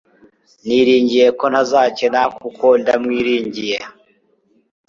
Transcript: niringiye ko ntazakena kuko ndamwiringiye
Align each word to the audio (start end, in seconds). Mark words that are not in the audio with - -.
niringiye 0.65 1.27
ko 1.39 1.45
ntazakena 1.51 2.21
kuko 2.39 2.65
ndamwiringiye 2.81 3.77